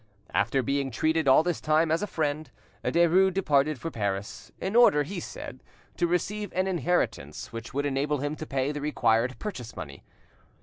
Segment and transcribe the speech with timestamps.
[0.33, 2.49] After being treated all this time as a friend,
[2.83, 5.61] Derues departed for Paris, in order, he said,
[5.97, 10.03] to receive an inheritance which would enable him to pay the required purchase money.